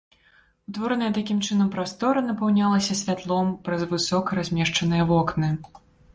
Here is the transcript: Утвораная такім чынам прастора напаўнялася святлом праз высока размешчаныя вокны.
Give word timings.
Утвораная 0.69 1.09
такім 1.17 1.37
чынам 1.47 1.69
прастора 1.75 2.23
напаўнялася 2.31 2.99
святлом 3.03 3.53
праз 3.69 3.87
высока 3.93 4.41
размешчаныя 4.43 5.03
вокны. 5.15 5.55